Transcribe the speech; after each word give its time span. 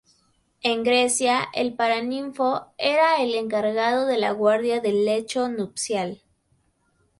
En 0.63 0.83
Grecia 0.83 1.47
el 1.53 1.75
paraninfo 1.75 2.71
era 2.79 3.21
el 3.21 3.35
encargado 3.35 4.07
de 4.07 4.17
la 4.17 4.31
guardia 4.31 4.81
del 4.81 5.05
lecho 5.05 5.47
nupcial. 5.47 6.23